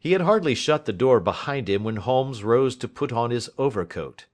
[0.00, 3.50] He had hardly shut the door behind him when Holmes rose to put on his
[3.58, 4.26] overcoat.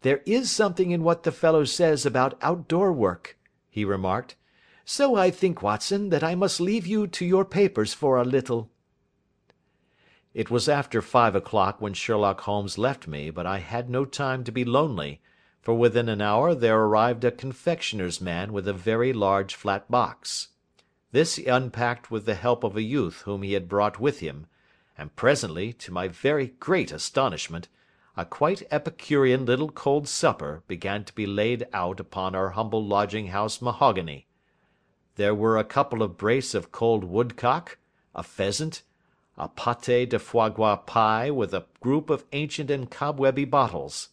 [0.00, 4.34] "There is something in what the fellow says about outdoor work," he remarked.
[4.84, 8.68] "So I think, Watson, that I must leave you to your papers for a little."
[10.34, 14.42] It was after five o'clock when Sherlock Holmes left me, but I had no time
[14.42, 15.20] to be lonely,
[15.60, 20.48] for within an hour there arrived a confectioner's man with a very large flat box.
[21.12, 24.46] This he unpacked with the help of a youth whom he had brought with him,
[25.00, 27.68] and presently, to my very great astonishment,
[28.18, 33.28] a quite epicurean little cold supper began to be laid out upon our humble lodging
[33.28, 34.26] house mahogany.
[35.16, 37.78] There were a couple of brace of cold woodcock,
[38.14, 38.82] a pheasant,
[39.38, 44.10] a pâté de foie gras pie with a group of ancient and cobwebby bottles.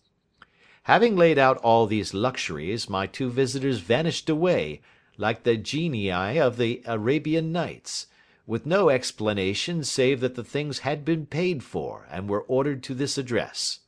[0.83, 4.79] Having laid out all these luxuries, my two visitors vanished away,
[5.17, 8.07] like the genii of the Arabian Nights,
[8.47, 12.95] with no explanation save that the things had been paid for and were ordered to
[12.95, 13.81] this address.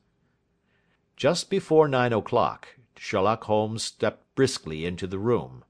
[1.15, 5.63] Just before nine o'clock, Sherlock Holmes stepped briskly into the room.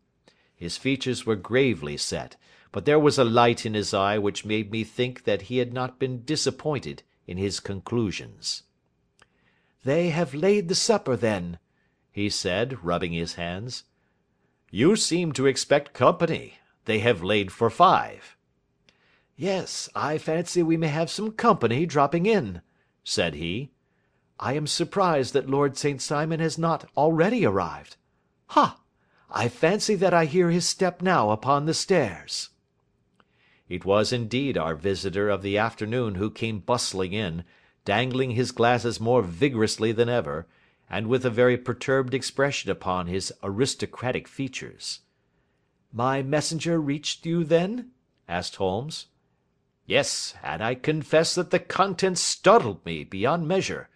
[0.55, 2.35] His features were gravely set,
[2.71, 5.71] but there was a light in his eye which made me think that he had
[5.71, 8.63] not been disappointed in his conclusions.
[9.83, 11.59] "They have laid the supper, then,"
[12.11, 13.83] he said, rubbing his hands.
[14.71, 16.57] "You seem to expect company.
[16.85, 18.35] They have laid for five."
[19.41, 22.61] "Yes, I fancy we may have some company dropping in,"
[23.05, 23.71] said he.
[24.37, 26.01] "I am surprised that Lord St.
[26.01, 27.95] Simon has not already arrived.
[28.47, 28.81] Ha!
[29.29, 32.49] I fancy that I hear his step now upon the stairs."
[33.69, 37.45] It was indeed our visitor of the afternoon who came bustling in,
[37.85, 40.47] dangling his glasses more vigorously than ever,
[40.89, 44.99] and with a very perturbed expression upon his aristocratic features.
[45.93, 47.91] "My messenger reached you, then?"
[48.27, 49.05] asked Holmes.
[49.89, 53.89] "Yes, and I confess that the contents startled me beyond measure.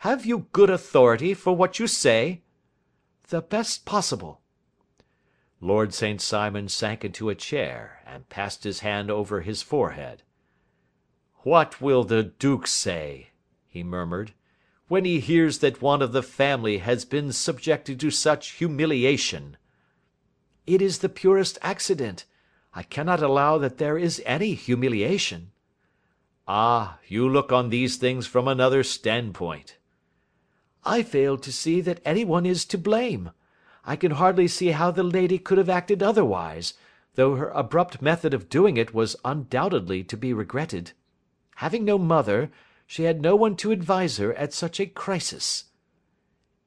[0.00, 2.42] Have you good authority for what you say?"
[3.28, 4.42] "The best possible."
[5.58, 6.20] Lord St.
[6.20, 10.22] Simon sank into a chair, and passed his hand over his forehead.
[11.44, 13.30] "What will the duke say,"
[13.66, 14.34] he murmured,
[14.88, 19.56] "when he hears that one of the family has been subjected to such humiliation?"
[20.66, 22.26] "It is the purest accident.
[22.74, 25.52] I cannot allow that there is any humiliation."
[26.48, 29.76] "Ah, you look on these things from another standpoint."
[30.84, 33.32] "I fail to see that anyone is to blame.
[33.84, 36.74] I can hardly see how the lady could have acted otherwise,
[37.14, 40.92] though her abrupt method of doing it was undoubtedly to be regretted.
[41.56, 42.50] Having no mother,
[42.86, 45.66] she had no one to advise her at such a crisis."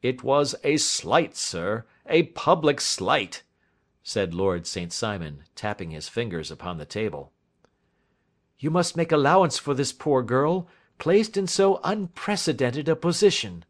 [0.02, 3.42] "It was a slight, sir, a public slight
[4.08, 4.94] said Lord St.
[4.94, 7.34] Simon, tapping his fingers upon the table.
[8.60, 10.68] "You must make allowance for this poor girl,
[11.00, 13.66] placed in so unprecedented a position."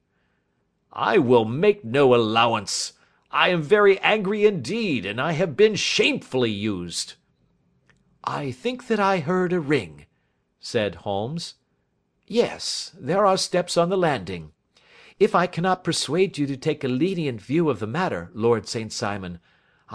[0.92, 2.92] "I will make no allowance.
[3.32, 7.14] I am very angry indeed, and I have been shamefully used."
[8.26, 10.06] "I think that I heard a ring,"
[10.60, 11.54] said Holmes.
[12.28, 14.52] "Yes, there are steps on the landing.
[15.18, 18.92] If I cannot persuade you to take a lenient view of the matter, Lord St.
[18.92, 19.40] Simon,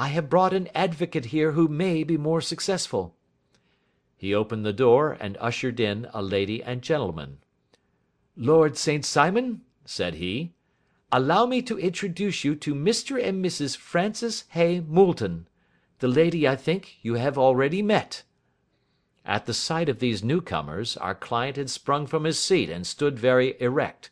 [0.03, 3.15] I have brought an advocate here who may be more successful."
[4.17, 7.41] He opened the door and ushered in a lady and gentleman.
[8.35, 9.05] "Lord St.
[9.05, 10.55] Simon," said he,
[11.13, 13.23] "allow me to introduce you to Mr.
[13.23, 13.77] and Mrs.
[13.77, 15.47] Francis Hay Moulton.
[15.99, 18.23] The lady, I think, you have already met."
[19.27, 23.19] At the sight of these newcomers, our client had sprung from his seat and stood
[23.19, 24.09] very erect,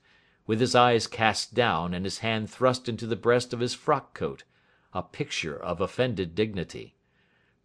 [0.47, 4.13] with his eyes cast down and his hand thrust into the breast of his frock
[4.13, 4.45] coat
[4.93, 6.97] a picture of offended dignity.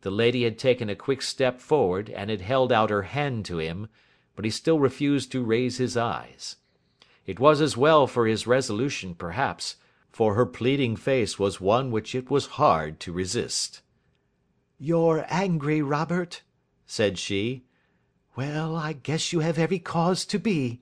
[0.01, 3.59] The lady had taken a quick step forward and had held out her hand to
[3.59, 3.87] him,
[4.35, 6.57] but he still refused to raise his eyes.
[7.25, 9.77] It was as well for his resolution, perhaps,
[10.11, 13.81] for her pleading face was one which it was hard to resist.
[14.77, 16.41] "You're angry, Robert,"
[16.85, 17.63] said she.
[18.35, 20.81] "Well, I guess you have every cause to be."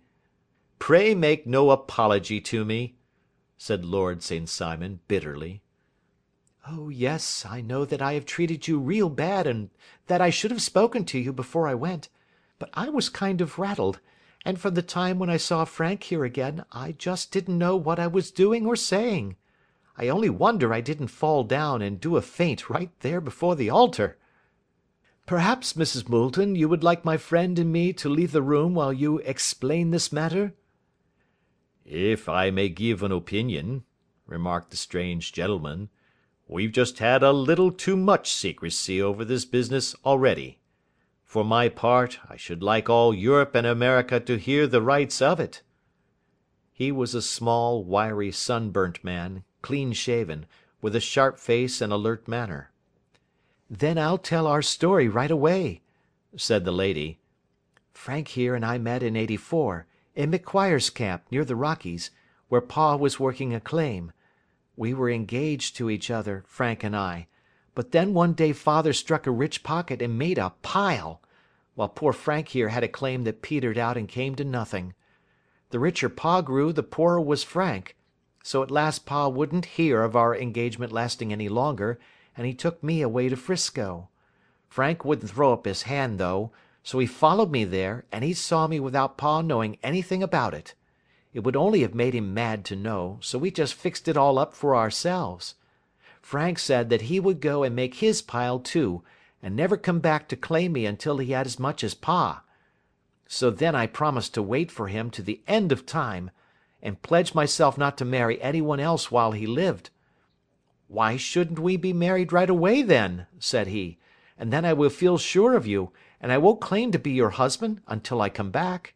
[0.79, 2.95] "Pray make no apology to me,"
[3.57, 4.49] said Lord St.
[4.49, 5.61] Simon, bitterly.
[6.67, 9.71] "Oh, yes, I know that I have treated you real bad and
[10.05, 12.07] that I should have spoken to you before I went,
[12.59, 13.99] but I was kind of rattled,
[14.45, 17.97] and from the time when I saw Frank here again I just didn't know what
[17.99, 19.37] I was doing or saying.
[19.97, 23.71] I only wonder I didn't fall down and do a faint right there before the
[23.71, 24.19] altar.
[25.25, 26.09] Perhaps, Mrs.
[26.09, 29.89] Moulton, you would like my friend and me to leave the room while you explain
[29.89, 30.53] this matter?"
[31.85, 33.83] "If I may give an opinion,"
[34.27, 35.89] remarked the strange gentleman.
[36.51, 40.59] We've just had a little too much secrecy over this business already.
[41.23, 45.39] For my part, I should like all Europe and America to hear the rights of
[45.39, 45.61] it."
[46.73, 50.45] He was a small, wiry, sunburnt man, clean shaven,
[50.81, 52.71] with a sharp face and alert manner.
[53.69, 55.83] "Then I'll tell our story right away,"
[56.35, 57.21] said the lady.
[57.93, 62.11] "Frank here and I met in '84, in McQuire's camp, near the Rockies,
[62.49, 64.11] where Pa was working a claim.
[64.81, 67.27] We were engaged to each other, Frank and I,
[67.75, 71.21] but then one day father struck a rich pocket and made a pile,
[71.75, 74.95] while poor Frank here had a claim that petered out and came to nothing.
[75.69, 77.95] The richer Pa grew, the poorer was Frank,
[78.41, 81.99] so at last Pa wouldn't hear of our engagement lasting any longer,
[82.35, 84.09] and he took me away to 'Frisco.
[84.67, 86.51] Frank wouldn't throw up his hand, though,
[86.81, 90.73] so he followed me there, and he saw me without Pa knowing anything about it.
[91.33, 94.37] It would only have made him mad to know, so we just fixed it all
[94.37, 95.55] up for ourselves.
[96.21, 99.01] Frank said that he would go and make his pile too,
[99.41, 102.43] and never come back to claim me until he had as much as Pa.
[103.27, 106.31] So then I promised to wait for him to the end of time,
[106.81, 109.89] and pledged myself not to marry anyone else while he lived.
[110.89, 113.97] "Why shouldn't we be married right away, then?' said he,
[114.37, 117.29] "and then I will feel sure of you, and I won't claim to be your
[117.29, 118.95] husband until I come back.'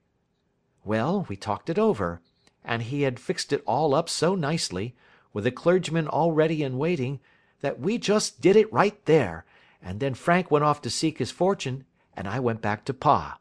[0.83, 2.21] Well, we talked it over,
[2.65, 4.95] and he had fixed it all up so nicely,
[5.31, 7.19] with a clergyman all ready and waiting,
[7.62, 9.45] that we just did it right there,
[9.81, 11.85] and then Frank went off to seek his fortune,
[12.15, 13.39] and I went back to Pa.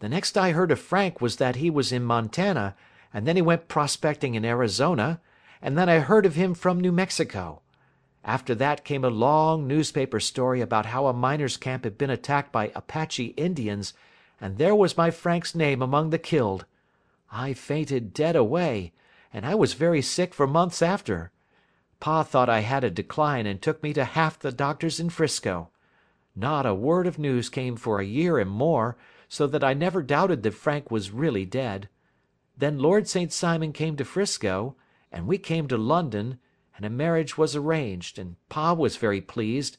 [0.00, 2.74] The next I heard of Frank was that he was in Montana,
[3.12, 5.20] and then he went prospecting in Arizona,
[5.60, 7.62] and then I heard of him from New Mexico.
[8.24, 12.52] After that came a long newspaper story about how a miners' camp had been attacked
[12.52, 13.94] by Apache Indians,
[14.40, 16.64] and there was my Frank's name among the killed.
[17.34, 18.92] I fainted dead away,
[19.32, 21.32] and I was very sick for months after.
[21.98, 25.70] Pa thought I had a decline and took me to half the doctors in 'Frisco.
[26.36, 28.98] Not a word of news came for a year and more,
[29.30, 31.88] so that I never doubted that Frank was really dead.
[32.58, 33.32] Then Lord St.
[33.32, 34.76] Simon came to 'Frisco,
[35.10, 36.38] and we came to London,
[36.76, 39.78] and a marriage was arranged, and Pa was very pleased,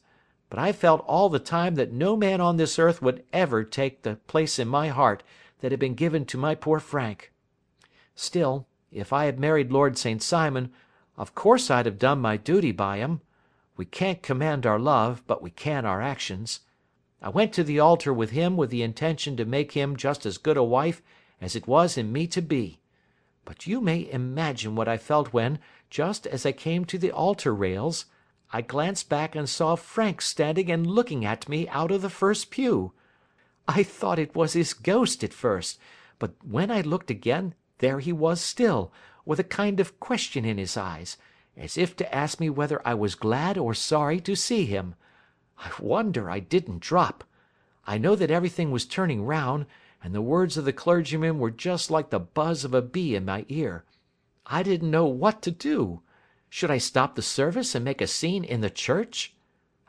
[0.50, 4.02] but I felt all the time that no man on this earth would ever take
[4.02, 5.22] the place in my heart
[5.60, 7.30] that had been given to my poor Frank.
[8.14, 10.22] Still, if I had married Lord St.
[10.22, 10.72] Simon,
[11.16, 13.20] of course I'd have done my duty by him.
[13.76, 16.60] We can't command our love, but we can our actions.
[17.20, 20.38] I went to the altar with him with the intention to make him just as
[20.38, 21.02] good a wife
[21.40, 22.80] as it was in me to be.
[23.44, 25.58] But you may imagine what I felt when,
[25.90, 28.06] just as I came to the altar rails,
[28.52, 32.50] I glanced back and saw Frank standing and looking at me out of the first
[32.50, 32.92] pew.
[33.66, 35.78] I thought it was his ghost at first,
[36.18, 38.92] but when I looked again, there he was still,
[39.24, 41.16] with a kind of question in his eyes,
[41.56, 44.94] as if to ask me whether I was glad or sorry to see him.
[45.58, 47.24] I wonder I didn't drop.
[47.86, 49.66] I know that everything was turning round,
[50.02, 53.24] and the words of the clergyman were just like the buzz of a bee in
[53.24, 53.84] my ear.
[54.46, 56.02] I didn't know what to do.
[56.50, 59.34] Should I stop the service and make a scene in the church?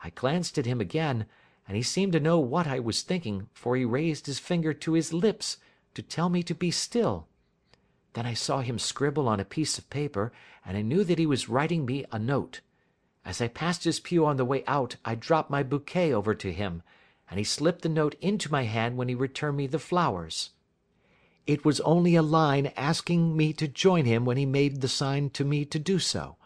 [0.02, 1.26] I glanced at him again,
[1.68, 4.92] and he seemed to know what I was thinking, for he raised his finger to
[4.94, 5.58] his lips
[5.94, 7.28] to tell me to be still.
[8.16, 10.32] Then I saw him scribble on a piece of paper,
[10.64, 12.62] and I knew that he was writing me a note.
[13.26, 16.50] As I passed his pew on the way out I dropped my bouquet over to
[16.50, 16.82] him,
[17.28, 20.52] and he slipped the note into my hand when he returned me the flowers.
[21.46, 25.28] It was only a line asking me to join him when he made the sign
[25.36, 26.38] to me to do so.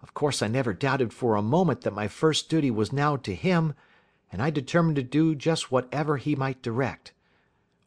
[0.00, 3.34] Of course I never doubted for a moment that my first duty was now to
[3.34, 3.74] him,
[4.30, 7.14] and I determined to do just whatever he might direct.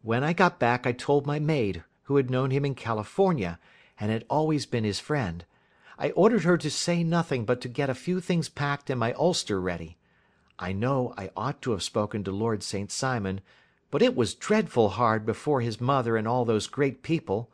[0.01, 3.59] When I got back I told my maid, who had known him in California,
[3.99, 5.45] and had always been his friend.
[5.95, 9.13] I ordered her to say nothing but to get a few things packed and my
[9.13, 9.95] ulster ready.
[10.57, 12.91] I know I ought to have spoken to Lord St.
[12.91, 13.41] Simon,
[13.91, 17.51] but it was dreadful hard before his mother and all those great people.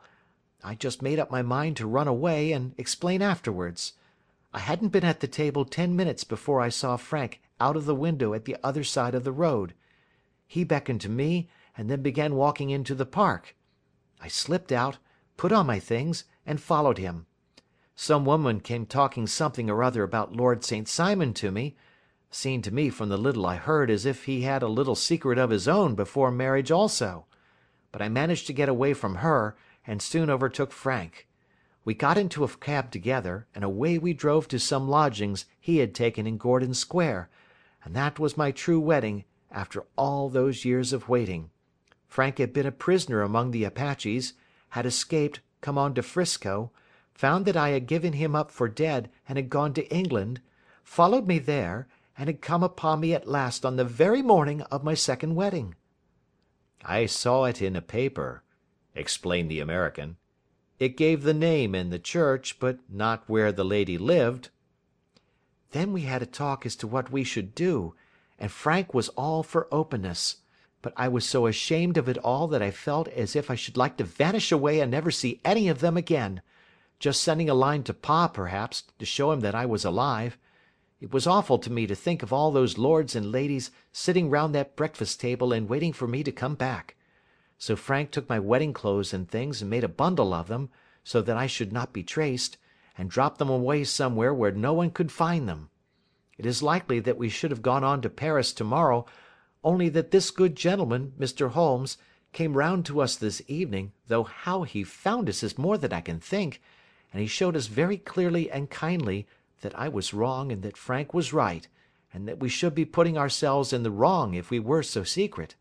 [0.64, 3.92] I just made up my mind to run away and explain afterwards.
[4.54, 7.94] I hadn't been at the table ten minutes before I saw Frank out of the
[7.94, 9.74] window at the other side of the road.
[10.46, 13.54] He beckoned to me, and then began walking into the park.
[14.26, 14.98] I slipped out,
[15.36, 17.26] put on my things, and followed him.
[17.94, 20.88] Some woman came talking something or other about Lord St.
[20.88, 21.76] Simon to me,
[22.28, 25.38] seemed to me from the little I heard as if he had a little secret
[25.38, 27.26] of his own before marriage also.
[27.92, 29.56] But I managed to get away from her,
[29.86, 31.28] and soon overtook Frank.
[31.84, 35.94] We got into a cab together, and away we drove to some lodgings he had
[35.94, 37.30] taken in Gordon Square,
[37.84, 41.50] and that was my true wedding after all those years of waiting.
[42.16, 44.32] Frank had been a prisoner among the Apaches,
[44.70, 46.72] had escaped, come on to 'Frisco,
[47.12, 50.40] found that I had given him up for dead and had gone to England,
[50.82, 54.82] followed me there, and had come upon me at last on the very morning of
[54.82, 55.74] my second wedding.
[56.82, 58.42] I saw it in a paper,"
[58.94, 60.16] explained the American.
[60.78, 64.48] "It gave the name and the church, but not where the lady lived."
[65.72, 67.94] "Then we had a talk as to what we should do,
[68.38, 70.36] and Frank was all for openness.
[70.86, 73.76] But I was so ashamed of it all that I felt as if I should
[73.76, 76.42] like to vanish away and never see any of them again
[77.00, 80.38] just sending a line to pa, perhaps, to show him that I was alive.
[81.00, 84.54] It was awful to me to think of all those lords and ladies sitting round
[84.54, 86.94] that breakfast table and waiting for me to come back.
[87.58, 90.68] So Frank took my wedding clothes and things and made a bundle of them,
[91.02, 92.58] so that I should not be traced,
[92.96, 95.68] and dropped them away somewhere where no one could find them.
[96.38, 99.04] It is likely that we should have gone on to Paris to morrow,
[99.66, 101.50] only that this good gentleman, Mr.
[101.50, 101.98] Holmes,
[102.32, 106.00] came round to us this evening, though how he found us is more than I
[106.00, 106.62] can think,
[107.12, 109.26] and he showed us very clearly and kindly
[109.62, 111.66] that I was wrong and that Frank was right,
[112.14, 115.56] and that we should be putting ourselves in the wrong if we were so secret.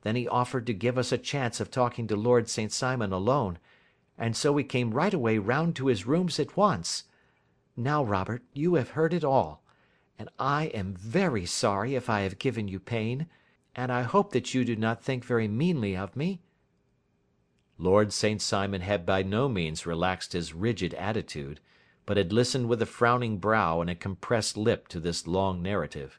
[0.00, 2.72] Then he offered to give us a chance of talking to Lord St.
[2.72, 3.58] Simon alone,
[4.16, 7.04] and so we came right away round to his rooms at once.
[7.76, 9.62] Now, Robert, you have heard it all,
[10.18, 13.26] and I am very sorry if I have given you pain,
[13.74, 16.40] and I hope that you do not think very meanly of me.
[17.78, 18.40] Lord St.
[18.40, 21.60] Simon had by no means relaxed his rigid attitude,
[22.06, 26.18] but had listened with a frowning brow and a compressed lip to this long narrative.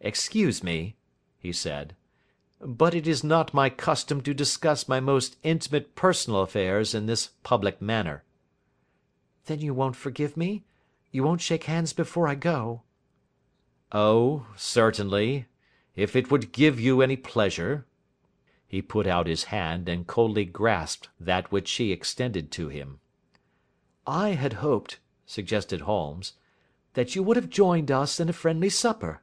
[0.00, 0.96] "Excuse me,"
[1.38, 1.96] he said,
[2.60, 7.30] "but it is not my custom to discuss my most intimate personal affairs in this
[7.42, 8.24] public manner."
[9.46, 10.64] "Then you won't forgive me?
[11.16, 12.82] You won't shake hands before I go?"
[13.90, 15.46] "Oh, certainly,
[15.94, 17.86] if it would give you any pleasure.
[18.68, 23.00] He put out his hand and coldly grasped that which she extended to him.
[24.06, 26.34] "I had hoped," suggested Holmes,
[26.92, 29.22] "that you would have joined us in a friendly supper."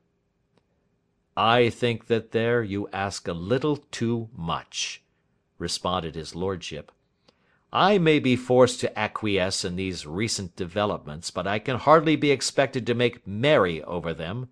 [1.38, 5.04] "I think that there you ask a little too much,"
[5.60, 6.92] responded his lordship.
[7.76, 12.30] "I may be forced to acquiesce in these recent developments, but I can hardly be
[12.30, 14.50] expected to make merry over them.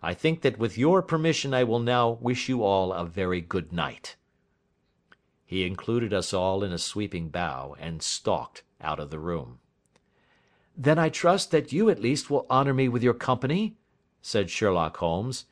[0.00, 3.72] I think that with your permission I will now wish you all a very good
[3.72, 4.14] night.
[5.44, 9.58] He included us all in a sweeping bow, and stalked out of the room.
[10.76, 13.74] "Then I trust that you at least will honour me with your company?"
[14.20, 15.46] said Sherlock Holmes.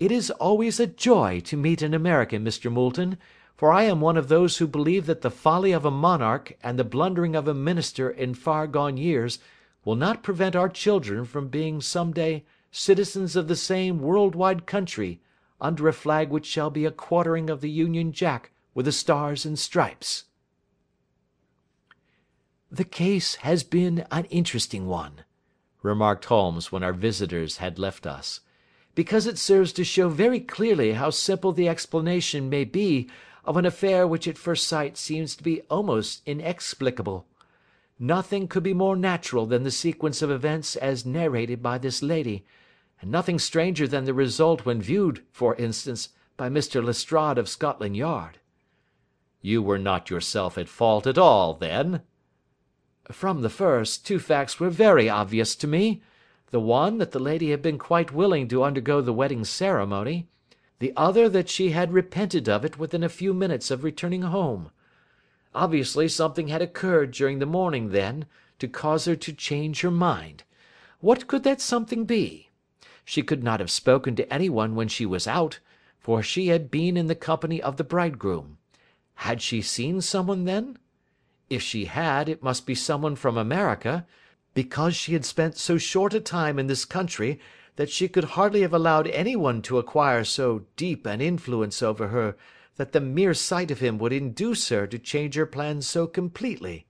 [0.00, 2.72] "It is always a joy to meet an American, Mr.
[2.72, 3.18] Moulton,
[3.58, 6.78] for I am one of those who believe that the folly of a monarch and
[6.78, 9.40] the blundering of a minister in far gone years
[9.84, 14.64] will not prevent our children from being some day citizens of the same world wide
[14.64, 15.20] country
[15.60, 19.44] under a flag which shall be a quartering of the Union Jack with the stars
[19.44, 20.26] and stripes.
[22.70, 25.24] "The case has been an interesting one,"
[25.82, 28.38] remarked Holmes when our visitors had left us,
[28.94, 33.10] "because it serves to show very clearly how simple the explanation may be
[33.48, 37.24] of an affair which at first sight seems to be almost inexplicable.
[37.98, 42.44] Nothing could be more natural than the sequence of events as narrated by this lady,
[43.00, 46.84] and nothing stranger than the result when viewed, for instance, by Mr.
[46.84, 48.38] Lestrade of Scotland Yard.
[49.40, 52.02] You were not yourself at fault at all, then?"
[53.10, 56.02] "From the first, two facts were very obvious to me.
[56.50, 60.28] The one, that the lady had been quite willing to undergo the wedding ceremony;
[60.78, 64.70] the other that she had repented of it within a few minutes of returning home.
[65.54, 68.26] Obviously something had occurred during the morning, then,
[68.58, 70.44] to cause her to change her mind.
[71.00, 72.50] What could that something be?
[73.04, 75.60] She could not have spoken to anyone when she was out,
[75.98, 78.58] for she had been in the company of the bridegroom.
[79.14, 80.78] Had she seen someone then?
[81.48, 84.06] If she had, it must be someone from America,
[84.54, 87.40] because she had spent so short a time in this country
[87.78, 92.36] that she could hardly have allowed anyone to acquire so deep an influence over her
[92.74, 96.88] that the mere sight of him would induce her to change her plans so completely.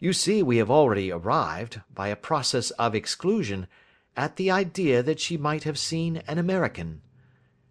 [0.00, 3.68] You see we have already arrived, by a process of exclusion,
[4.16, 7.02] at the idea that she might have seen an American.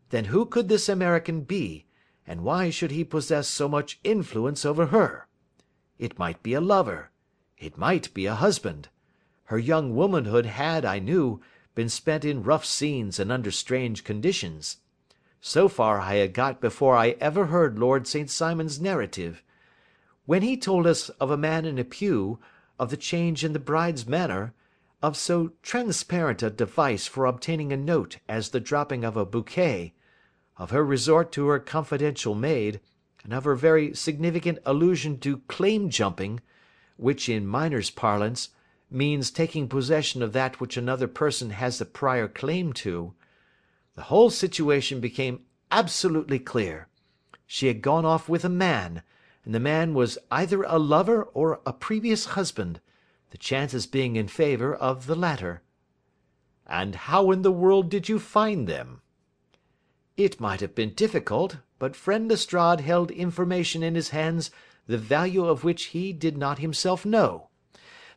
[0.10, 1.88] Then who could this American be?
[2.25, 5.27] and why should he possess so much influence over her?
[5.98, 7.12] It might be a lover.
[7.58, 8.88] It might be a husband.
[9.46, 11.41] Her young womanhood had, I knew,
[11.79, 14.79] been spent in rough scenes and under strange conditions.
[15.39, 18.29] So far I had got before I ever heard Lord St.
[18.29, 19.41] Simon's narrative.
[20.25, 22.38] When he told us of a man in a pew,
[22.77, 24.53] of the change in the bride's manner,
[25.01, 29.93] of so transparent a device for obtaining a note as the dropping of a bouquet,
[30.57, 32.81] of her resort to her confidential maid,
[33.24, 36.41] and of her very significant allusion to claim jumping,
[36.98, 38.50] which in miners' parlance
[38.91, 43.13] means taking possession of that which another person has a prior claim to,
[43.96, 46.88] the whole situation became absolutely clear.
[47.46, 49.01] she had gone off with a man,
[49.43, 52.79] and the man was either a lover or a previous husband,
[53.31, 55.63] the chances being in favour of the latter."
[56.67, 59.01] "And how in the world did you find them?"
[60.15, 64.51] "It might have been difficult, but friend Lestrade held information in his hands
[64.86, 67.48] the value of which he did not himself know.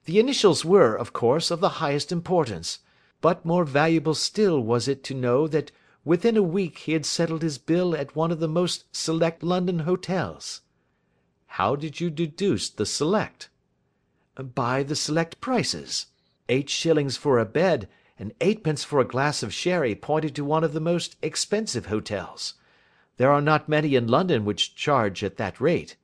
[0.05, 2.81] The initials were, of course, of the highest importance,
[3.21, 5.71] but more valuable still was it to know that
[6.05, 9.81] within a week he had settled his bill at one of the most select London
[9.81, 10.63] hotels."
[11.47, 13.49] "How did you deduce the select?"
[14.37, 16.07] "By the select prices.
[16.49, 20.65] Eight shillings for a bed and eightpence for a glass of sherry pointed to one
[20.65, 22.55] of the most expensive hotels.
[23.19, 25.97] There are not many in London which charge at that rate.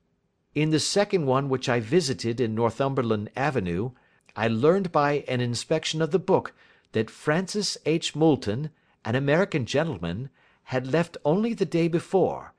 [0.59, 3.93] In the second one which I visited in Northumberland Avenue,
[4.35, 6.53] I learned by an inspection of the book
[6.91, 8.17] that Francis H.
[8.17, 8.71] Moulton
[9.05, 10.31] an American gentleman,
[10.65, 12.55] had left only the day before,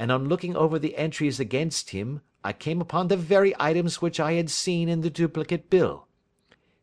[0.00, 4.18] and on looking over the entries against him I came upon the very items which
[4.18, 6.08] I had seen in the duplicate bill.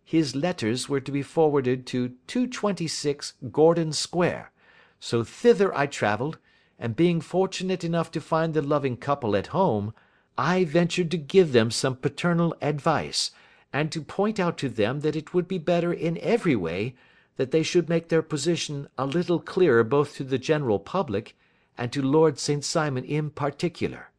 [0.05, 4.53] His letters were to be forwarded to 226 Gordon Square,
[5.01, 6.37] so thither I travelled,
[6.79, 9.93] and being fortunate enough to find the loving couple at home,
[10.43, 13.29] I ventured to give them some paternal advice,
[13.71, 16.95] and to point out to them that it would be better in every way
[17.35, 21.37] that they should make their position a little clearer both to the general public
[21.77, 22.65] and to Lord St.
[22.65, 24.09] Simon in particular.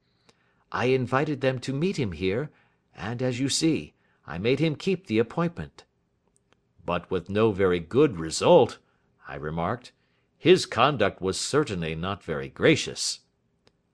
[0.70, 2.50] I invited them to meet him here,
[2.94, 5.82] and, as you see, I made him keep the appointment."
[6.86, 8.78] "But with no very good result,"
[9.26, 9.90] I remarked.
[10.38, 13.22] "His conduct was certainly not very gracious."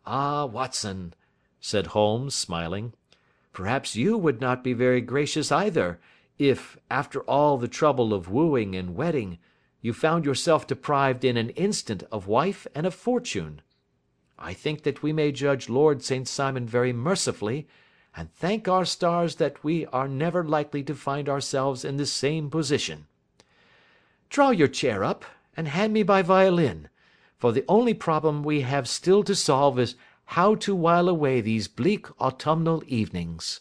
[0.04, 1.14] "Ah, Watson,"
[1.60, 2.92] said Holmes, smiling,
[3.52, 5.98] "perhaps you would not be very gracious either,
[6.38, 9.38] if, after all the trouble of wooing and wedding,
[9.80, 13.60] you found yourself deprived in an instant of wife and of fortune.
[14.38, 16.28] I think that we may judge Lord St.
[16.28, 17.66] Simon very mercifully,
[18.14, 22.50] and thank our stars that we are never likely to find ourselves in the same
[22.50, 23.06] position.
[24.30, 25.24] Draw your chair up,
[25.56, 26.88] and hand me my violin,
[27.36, 29.96] for the only problem we have still to solve is
[30.32, 33.60] how to while away these bleak autumnal evenings.